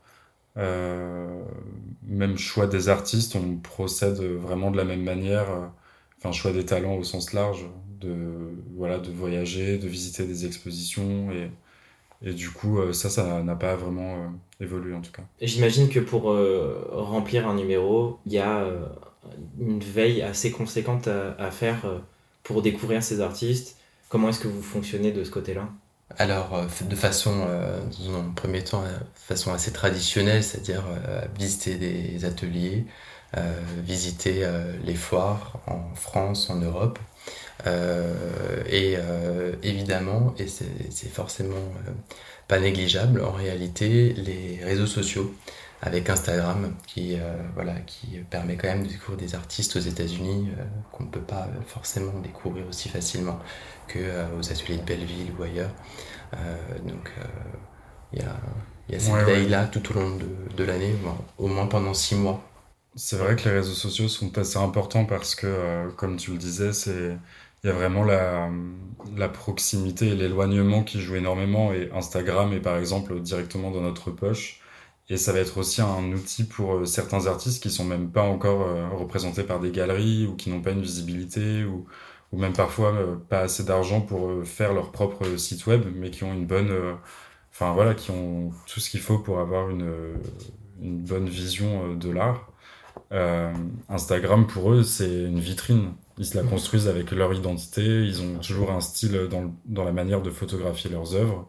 Même 0.55 2.37
choix 2.37 2.67
des 2.67 2.89
artistes, 2.89 3.35
on 3.35 3.57
procède 3.57 4.19
vraiment 4.21 4.71
de 4.71 4.77
la 4.77 4.85
même 4.85 5.03
manière. 5.03 5.47
Enfin, 6.19 6.31
choix 6.31 6.51
des 6.53 6.65
talents 6.65 6.95
au 6.95 7.03
sens 7.03 7.33
large, 7.33 7.65
de, 8.03 8.15
voilà, 8.75 8.99
de 8.99 9.11
voyager, 9.11 9.77
de 9.77 9.87
visiter 9.87 10.25
des 10.25 10.45
expositions 10.45 11.29
et, 11.31 12.31
du 12.31 12.49
coup, 12.49 12.79
euh, 12.79 12.93
ça, 12.93 13.09
ça 13.09 13.43
n'a 13.43 13.55
pas 13.55 13.75
vraiment 13.75 14.15
euh, 14.15 14.63
évolué 14.63 14.95
en 14.95 15.01
tout 15.01 15.11
cas. 15.11 15.23
J'imagine 15.41 15.89
que 15.89 15.99
pour 15.99 16.31
euh, 16.31 16.87
remplir 16.91 17.49
un 17.49 17.55
numéro, 17.55 18.19
il 18.25 18.31
y 18.31 18.39
a 18.39 18.65
une 19.59 19.81
veille 19.81 20.21
assez 20.21 20.51
conséquente 20.51 21.07
à, 21.07 21.51
faire 21.51 22.01
pour 22.43 22.61
découvrir 22.61 23.03
ces 23.03 23.19
artistes. 23.19 23.77
Comment 24.07 24.29
est-ce 24.29 24.39
que 24.39 24.47
vous 24.47 24.61
fonctionnez 24.61 25.11
de 25.11 25.23
ce 25.23 25.31
côté-là? 25.31 25.69
Alors, 26.17 26.65
de 26.81 26.95
façon, 26.95 27.33
dans 27.35 28.19
un 28.19 28.31
premier 28.35 28.63
temps, 28.63 28.83
de 28.83 28.89
façon 29.15 29.53
assez 29.53 29.71
traditionnelle, 29.71 30.43
c'est-à-dire 30.43 30.83
visiter 31.37 31.75
des 31.75 32.25
ateliers, 32.25 32.85
visiter 33.77 34.47
les 34.83 34.95
foires 34.95 35.59
en 35.67 35.95
France, 35.95 36.49
en 36.49 36.55
Europe, 36.55 36.99
euh, 37.67 38.63
et 38.67 38.95
euh, 38.97 39.53
évidemment, 39.63 40.33
et 40.37 40.47
c'est 40.47 41.13
forcément 41.13 41.55
euh, 41.55 41.91
pas 42.47 42.59
négligeable 42.59 43.21
en 43.23 43.31
réalité, 43.31 44.13
les 44.13 44.59
réseaux 44.63 44.87
sociaux 44.87 45.33
avec 45.85 46.09
Instagram 46.09 46.73
qui, 46.87 47.17
voilà, 47.55 47.73
qui 47.81 48.19
permet 48.29 48.55
quand 48.55 48.69
même 48.69 48.83
de 48.83 48.87
découvrir 48.87 49.17
des 49.17 49.35
artistes 49.35 49.75
aux 49.75 49.81
États-Unis 49.81 50.47
qu'on 50.91 51.03
ne 51.03 51.09
peut 51.09 51.21
pas 51.21 51.47
forcément 51.67 52.17
découvrir 52.21 52.65
aussi 52.67 52.87
facilement 52.87 53.37
qu'aux 53.87 54.51
ateliers 54.51 54.77
de 54.77 54.83
Belleville 54.83 55.33
ou 55.37 55.43
ailleurs. 55.43 55.71
donc 56.85 57.11
il 58.13 58.19
y 58.19 58.21
a, 58.21 58.35
y 58.89 58.95
a, 58.95 58.99
cette 58.99 59.25
veille-là 59.25 59.65
tout 59.65 59.91
au 59.91 59.99
long 59.99 60.15
de, 60.15 60.55
de 60.55 60.63
l'année, 60.63 60.95
au 61.37 61.47
moins 61.47 61.67
pendant 61.67 61.93
six 61.93 62.15
mois. 62.15 62.41
C'est 62.95 63.17
vrai 63.17 63.35
que 63.35 63.49
les 63.49 63.55
réseaux 63.55 63.73
sociaux 63.73 64.07
sont 64.07 64.37
assez 64.37 64.57
importants 64.57 65.05
parce 65.05 65.35
que, 65.35 65.89
comme 65.97 66.15
tu 66.15 66.31
le 66.31 66.37
disais, 66.37 66.71
c'est 66.73 67.17
il 67.63 67.67
y 67.67 67.69
a 67.69 67.73
vraiment 67.73 68.03
la, 68.03 68.49
la 69.15 69.29
proximité 69.29 70.09
et 70.09 70.15
l'éloignement 70.15 70.83
qui 70.83 70.99
jouent 70.99 71.15
énormément 71.15 71.73
et 71.73 71.89
Instagram 71.93 72.51
est 72.53 72.59
par 72.59 72.77
exemple 72.77 73.17
directement 73.21 73.71
dans 73.71 73.79
notre 73.81 74.11
poche 74.11 74.59
et 75.09 75.17
ça 75.17 75.33
va 75.33 75.39
être 75.39 75.57
aussi 75.57 75.81
un 75.81 76.11
outil 76.13 76.45
pour 76.45 76.75
euh, 76.75 76.85
certains 76.85 77.27
artistes 77.27 77.61
qui 77.61 77.69
sont 77.69 77.83
même 77.85 78.11
pas 78.11 78.23
encore 78.23 78.61
euh, 78.63 78.87
représentés 78.89 79.43
par 79.43 79.59
des 79.59 79.71
galeries 79.71 80.27
ou 80.27 80.35
qui 80.35 80.49
n'ont 80.49 80.61
pas 80.61 80.71
une 80.71 80.81
visibilité 80.81 81.65
ou, 81.65 81.85
ou 82.31 82.37
même 82.37 82.53
parfois 82.53 82.93
euh, 82.93 83.15
pas 83.17 83.41
assez 83.41 83.63
d'argent 83.65 84.01
pour 84.01 84.45
faire 84.45 84.73
leur 84.73 84.91
propre 84.91 85.25
site 85.37 85.67
web 85.67 85.83
mais 85.95 86.09
qui 86.11 86.23
ont 86.23 86.33
une 86.33 86.45
bonne 86.45 86.71
enfin 87.51 87.73
voilà 87.73 87.93
qui 87.95 88.11
ont 88.11 88.51
tout 88.67 88.79
ce 88.79 88.89
qu'il 88.89 89.01
faut 89.01 89.19
pour 89.19 89.39
avoir 89.39 89.69
une, 89.69 89.93
une 90.81 90.99
bonne 91.03 91.29
vision 91.29 91.95
de 91.95 92.09
l'art. 92.09 92.49
Instagram 93.89 94.47
pour 94.47 94.71
eux 94.73 94.83
c'est 94.83 95.25
une 95.25 95.39
vitrine. 95.39 95.93
Ils 96.17 96.25
se 96.25 96.37
la 96.37 96.43
construisent 96.43 96.87
avec 96.87 97.11
leur 97.11 97.33
identité, 97.33 97.81
ils 97.83 98.21
ont 98.21 98.39
toujours 98.39 98.71
un 98.71 98.81
style 98.81 99.27
dans, 99.29 99.53
dans 99.65 99.83
la 99.83 99.91
manière 99.91 100.21
de 100.21 100.29
photographier 100.31 100.89
leurs 100.89 101.15
œuvres. 101.15 101.47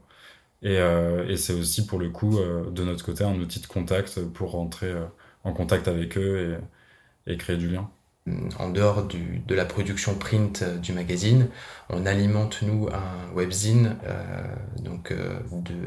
Et, 0.64 0.78
euh, 0.78 1.28
et 1.28 1.36
c'est 1.36 1.52
aussi 1.54 1.86
pour 1.86 1.98
le 2.00 2.10
coup, 2.10 2.38
euh, 2.38 2.70
de 2.70 2.84
notre 2.84 3.04
côté, 3.04 3.24
un 3.24 3.38
outil 3.40 3.60
de 3.60 3.66
contact 3.68 4.24
pour 4.32 4.52
rentrer 4.52 4.88
euh, 4.90 5.06
en 5.44 5.52
contact 5.54 5.88
avec 5.88 6.18
eux 6.18 6.58
et, 7.26 7.32
et 7.34 7.36
créer 7.38 7.56
du 7.58 7.68
lien 7.70 7.90
en 8.58 8.70
dehors 8.70 9.06
de 9.06 9.54
la 9.54 9.66
production 9.66 10.14
print 10.14 10.62
euh, 10.62 10.78
du 10.78 10.92
magazine, 10.92 11.48
on 11.90 12.06
alimente 12.06 12.62
nous 12.62 12.88
un 12.88 13.34
webzine 13.34 13.96
euh, 14.06 14.42
donc 14.82 15.10
euh, 15.10 15.40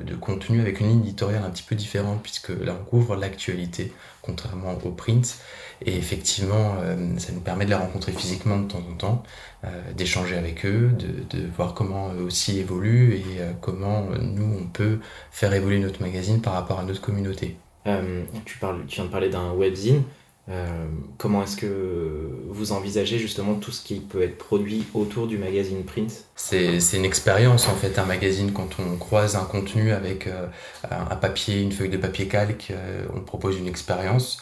de, 0.06 0.15
contenu 0.15 0.62
avec 0.62 0.79
une 0.79 0.88
ligne 0.88 1.01
éditoriale 1.01 1.44
un 1.44 1.50
petit 1.50 1.63
peu 1.63 1.75
différente 1.75 2.22
puisque 2.22 2.50
là 2.50 2.75
on 2.79 2.84
couvre 2.84 3.15
l'actualité 3.15 3.91
contrairement 4.22 4.77
au 4.84 4.91
print 4.91 5.39
et 5.84 5.96
effectivement 5.96 6.75
ça 7.17 7.32
nous 7.32 7.39
permet 7.39 7.65
de 7.65 7.70
les 7.70 7.75
rencontrer 7.75 8.12
physiquement 8.12 8.58
de 8.58 8.67
temps 8.67 8.82
en 8.91 8.96
temps, 8.96 9.24
d'échanger 9.96 10.36
avec 10.36 10.65
eux, 10.65 10.89
de, 10.89 11.38
de, 11.38 11.48
voir 11.56 11.74
comment 11.74 12.13
eux 12.13 12.24
aussi 12.24 12.60
évoluent 12.60 13.13
et 13.13 13.25
comment 13.62 14.08
nous 14.20 14.58
on 14.60 14.65
peut 14.65 15.00
faire 15.32 15.53
évoluer 15.53 15.79
notre 15.79 16.01
magazine 16.01 16.41
par 16.41 16.53
rapport 16.53 16.79
à 16.79 16.84
notre 16.84 17.00
communauté. 17.00 17.58
tu, 18.44 18.58
parles, 18.58 18.86
tu 18.88 18.96
viens 18.96 19.06
de 19.06 19.12
parler 19.12 19.29
d'un 19.29 19.53
webzine. 19.53 20.03
Euh, 20.50 20.86
comment 21.18 21.44
est-ce 21.44 21.58
que 21.58 22.30
vous 22.48 22.72
envisagez 22.72 23.20
justement 23.20 23.56
tout 23.56 23.72
ce 23.72 23.84
qui 23.84 24.00
peut 24.00 24.22
être 24.22 24.38
produit 24.38 24.86
autour 24.94 25.27
du 25.27 25.38
magazine 25.38 25.84
print? 25.84 26.24
C'est 26.36 26.80
une 26.94 27.04
expérience 27.04 27.68
en 27.68 27.75
fait, 27.75 28.00
un 28.00 28.06
magazine 28.06 28.54
quand 28.54 28.80
on 28.80 28.96
croise 28.96 29.36
un 29.36 29.44
contenu 29.44 29.92
avec 29.92 30.27
euh, 30.27 30.48
un 30.89 31.16
papier, 31.18 31.62
une 31.62 31.74
feuille 31.74 31.89
de 31.89 31.98
papier 31.98 32.30
calque, 32.30 32.70
euh, 32.72 33.06
on 33.13 33.20
propose 33.20 33.58
une 33.58 33.68
expérience. 33.68 34.39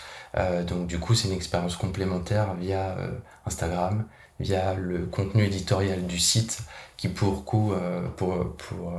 donc 0.68 0.88
du 0.88 1.00
coup 1.00 1.16
c'est 1.16 1.30
une 1.30 1.34
expérience 1.34 1.76
complémentaire 1.76 2.56
via 2.56 2.98
Instagram, 3.46 4.06
via 4.40 4.74
le 4.76 5.06
contenu 5.06 5.46
éditorial 5.46 6.06
du 6.06 6.20
site 6.20 6.60
qui 6.98 7.08
pour 7.08 7.46
coup 7.46 7.74
pour, 8.18 8.54
pour 8.58 8.94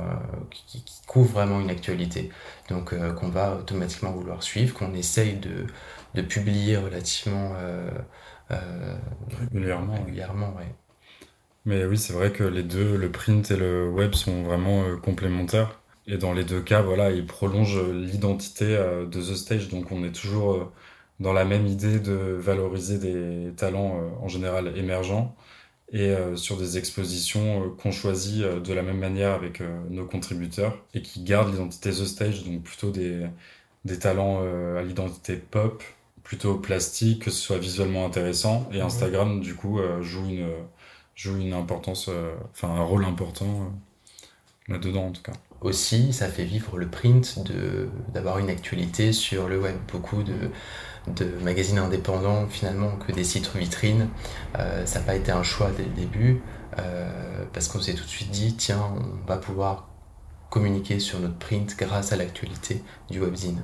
qui, 0.49 0.81
qui, 0.83 1.01
couvre 1.05 1.33
vraiment 1.33 1.61
une 1.61 1.69
actualité 1.69 2.31
donc 2.69 2.93
qu'on 3.15 3.29
va 3.29 3.55
automatiquement 3.55 4.11
vouloir 4.11 4.41
suivre 4.41 4.73
qu'on 4.73 4.95
essaye 4.95 5.35
de 5.35 5.67
de 6.17 6.27
publier 6.27 6.77
relativement 6.77 7.53
euh, 7.57 7.89
euh, 8.51 8.95
régulièrement. 9.39 9.93
régulièrement 9.93 10.53
Mais 11.65 11.85
oui, 11.85 11.97
c'est 11.97 12.13
vrai 12.13 12.31
que 12.31 12.43
les 12.43 12.63
deux, 12.63 12.97
le 12.97 13.11
print 13.11 13.51
et 13.51 13.57
le 13.57 13.89
web, 13.89 14.13
sont 14.13 14.43
vraiment 14.43 14.83
euh, 14.83 14.95
complémentaires. 14.97 15.79
Et 16.07 16.17
dans 16.17 16.33
les 16.33 16.43
deux 16.43 16.61
cas, 16.61 16.81
voilà, 16.81 17.11
ils 17.11 17.25
prolongent 17.25 17.83
l'identité 17.91 18.65
de 18.65 19.21
The 19.21 19.35
Stage. 19.35 19.67
Donc 19.67 19.91
on 19.91 20.05
est 20.05 20.13
toujours 20.13 20.71
dans 21.19 21.33
la 21.33 21.43
même 21.43 21.67
idée 21.67 21.99
de 21.99 22.13
valoriser 22.13 22.97
des 22.97 23.51
talents 23.57 23.99
en 24.21 24.29
général 24.29 24.71
émergents 24.77 25.35
et 25.91 26.15
sur 26.35 26.55
des 26.55 26.77
expositions 26.77 27.71
qu'on 27.71 27.91
choisit 27.91 28.41
de 28.41 28.73
la 28.73 28.83
même 28.83 28.99
manière 28.99 29.33
avec 29.33 29.61
nos 29.89 30.05
contributeurs 30.05 30.81
et 30.93 31.01
qui 31.01 31.25
gardent 31.25 31.51
l'identité 31.51 31.89
The 31.89 32.05
Stage, 32.05 32.45
donc 32.45 32.63
plutôt 32.63 32.91
des, 32.91 33.27
des 33.83 33.99
talents 33.99 34.43
à 34.77 34.83
l'identité 34.83 35.35
pop 35.35 35.83
plutôt 36.27 36.55
plastique, 36.55 37.23
que 37.23 37.31
ce 37.31 37.39
soit 37.39 37.57
visuellement 37.57 38.05
intéressant. 38.05 38.67
Et 38.73 38.81
Instagram, 38.81 39.39
du 39.39 39.55
coup, 39.55 39.79
euh, 39.79 40.01
joue, 40.01 40.25
une, 40.25 40.49
joue 41.15 41.37
une 41.37 41.53
importance, 41.53 42.09
euh, 42.09 42.35
enfin 42.51 42.67
un 42.67 42.83
rôle 42.83 43.05
important 43.05 43.45
euh, 43.45 44.73
là-dedans 44.73 45.05
en 45.05 45.11
tout 45.13 45.21
cas. 45.21 45.31
Aussi, 45.61 46.11
ça 46.11 46.27
fait 46.27 46.43
vivre 46.43 46.77
le 46.77 46.87
print 46.89 47.41
de 47.45 47.87
d'avoir 48.13 48.39
une 48.39 48.49
actualité 48.49 49.13
sur 49.13 49.47
le 49.47 49.57
web. 49.57 49.75
Beaucoup 49.89 50.21
de, 50.21 50.51
de 51.15 51.25
magazines 51.43 51.79
indépendants 51.79 52.45
finalement 52.49 52.97
que 52.97 53.13
des 53.13 53.23
sites 53.23 53.55
vitrines. 53.55 54.09
ça 54.53 54.99
n'a 54.99 55.05
pas 55.05 55.15
été 55.15 55.31
un 55.31 55.43
choix 55.43 55.71
dès 55.75 55.83
le 55.83 55.89
début 55.89 56.41
parce 57.53 57.69
qu'on 57.69 57.81
s'est 57.81 57.95
tout 57.95 58.03
de 58.03 58.09
suite 58.09 58.29
dit 58.29 58.55
tiens, 58.55 58.83
on 58.97 59.27
va 59.27 59.37
pouvoir 59.37 59.89
communiquer 60.51 60.99
sur 60.99 61.19
notre 61.19 61.39
print 61.39 61.75
grâce 61.75 62.11
à 62.11 62.17
l'actualité 62.17 62.83
du 63.09 63.19
webzine. 63.19 63.63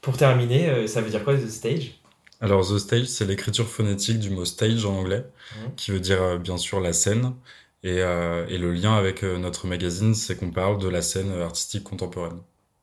Pour 0.00 0.16
terminer, 0.16 0.68
euh, 0.68 0.86
ça 0.86 1.00
veut 1.00 1.10
dire 1.10 1.24
quoi 1.24 1.36
The 1.36 1.48
Stage? 1.48 2.00
Alors 2.40 2.66
The 2.66 2.78
Stage, 2.78 3.06
c'est 3.06 3.26
l'écriture 3.26 3.68
phonétique 3.68 4.18
du 4.18 4.30
mot 4.30 4.44
stage 4.44 4.84
en 4.86 4.96
anglais, 4.96 5.24
mmh. 5.24 5.58
qui 5.76 5.90
veut 5.90 6.00
dire 6.00 6.22
euh, 6.22 6.38
bien 6.38 6.56
sûr 6.56 6.80
la 6.80 6.92
scène. 6.92 7.34
Et, 7.82 8.02
euh, 8.02 8.46
et 8.48 8.58
le 8.58 8.72
lien 8.72 8.94
avec 8.94 9.22
notre 9.22 9.66
magazine, 9.66 10.14
c'est 10.14 10.36
qu'on 10.36 10.50
parle 10.50 10.78
de 10.78 10.88
la 10.88 11.00
scène 11.00 11.32
artistique 11.40 11.84
contemporaine. 11.84 12.38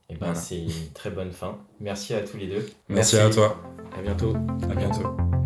Et 0.10 0.14
eh 0.14 0.16
ben 0.16 0.34
c'est 0.34 0.58
une 0.58 0.92
très 0.94 1.12
bonne 1.12 1.34
fin. 1.34 1.60
Merci 1.82 2.14
à 2.14 2.22
tous 2.22 2.38
les 2.38 2.48
deux. 2.48 2.66
Merci, 2.90 3.16
Merci 3.16 3.18
à 3.18 3.30
toi. 3.30 3.62
À 3.96 4.02
bientôt. 4.02 4.36
À 4.70 4.74
bientôt. 4.74 5.37